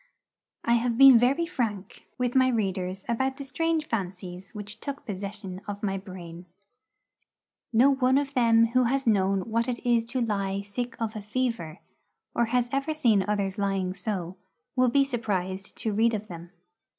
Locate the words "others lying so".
13.27-14.37